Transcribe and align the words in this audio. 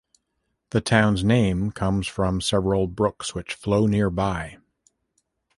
The 0.71 0.81
town's 0.81 1.23
name 1.23 1.69
comes 1.69 2.07
from 2.07 2.37
the 2.37 2.41
several 2.41 2.87
brooks 2.87 3.35
which 3.35 3.53
flow 3.53 3.85
nearby. 3.85 4.57